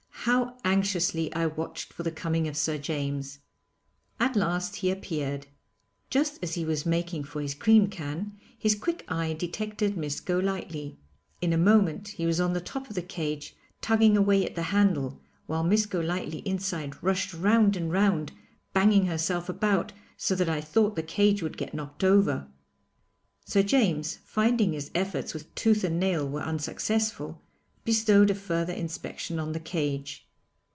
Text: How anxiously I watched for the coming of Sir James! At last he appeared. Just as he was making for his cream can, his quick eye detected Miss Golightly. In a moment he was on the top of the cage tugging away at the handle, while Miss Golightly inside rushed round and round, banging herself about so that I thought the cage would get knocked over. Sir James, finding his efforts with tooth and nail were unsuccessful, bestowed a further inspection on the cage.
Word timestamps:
How 0.25 0.55
anxiously 0.63 1.33
I 1.33 1.47
watched 1.47 1.91
for 1.93 2.03
the 2.03 2.11
coming 2.11 2.47
of 2.47 2.55
Sir 2.55 2.77
James! 2.77 3.39
At 4.19 4.35
last 4.35 4.75
he 4.75 4.91
appeared. 4.91 5.47
Just 6.11 6.37
as 6.43 6.53
he 6.53 6.63
was 6.63 6.85
making 6.85 7.23
for 7.23 7.41
his 7.41 7.55
cream 7.55 7.87
can, 7.87 8.37
his 8.55 8.75
quick 8.75 9.03
eye 9.07 9.33
detected 9.33 9.97
Miss 9.97 10.19
Golightly. 10.19 10.99
In 11.41 11.51
a 11.53 11.57
moment 11.57 12.09
he 12.09 12.27
was 12.27 12.39
on 12.39 12.53
the 12.53 12.61
top 12.61 12.87
of 12.87 12.93
the 12.93 13.01
cage 13.01 13.55
tugging 13.81 14.15
away 14.15 14.45
at 14.45 14.53
the 14.53 14.61
handle, 14.61 15.19
while 15.47 15.63
Miss 15.63 15.87
Golightly 15.87 16.43
inside 16.47 17.01
rushed 17.01 17.33
round 17.33 17.75
and 17.75 17.91
round, 17.91 18.31
banging 18.73 19.07
herself 19.07 19.49
about 19.49 19.91
so 20.17 20.35
that 20.35 20.47
I 20.47 20.61
thought 20.61 20.95
the 20.95 21.01
cage 21.01 21.41
would 21.41 21.57
get 21.57 21.73
knocked 21.73 22.03
over. 22.03 22.47
Sir 23.43 23.63
James, 23.63 24.19
finding 24.23 24.73
his 24.73 24.91
efforts 24.93 25.33
with 25.33 25.55
tooth 25.55 25.83
and 25.83 25.99
nail 25.99 26.29
were 26.29 26.43
unsuccessful, 26.43 27.41
bestowed 27.83 28.29
a 28.29 28.35
further 28.35 28.73
inspection 28.73 29.39
on 29.39 29.53
the 29.53 29.59
cage. 29.59 30.27